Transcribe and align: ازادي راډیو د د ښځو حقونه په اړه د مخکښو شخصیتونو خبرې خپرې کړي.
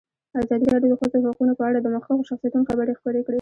ازادي 0.43 0.67
راډیو 0.73 0.91
د 0.91 0.93
د 0.95 0.99
ښځو 0.99 1.17
حقونه 1.31 1.53
په 1.59 1.63
اړه 1.69 1.79
د 1.81 1.87
مخکښو 1.95 2.27
شخصیتونو 2.29 2.67
خبرې 2.69 2.93
خپرې 2.99 3.21
کړي. 3.25 3.29